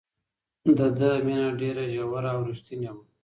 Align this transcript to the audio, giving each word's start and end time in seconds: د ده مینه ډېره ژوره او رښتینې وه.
د 0.77 0.79
ده 0.97 1.09
مینه 1.25 1.47
ډېره 1.61 1.83
ژوره 1.93 2.29
او 2.35 2.41
رښتینې 2.49 2.89
وه. 2.95 3.03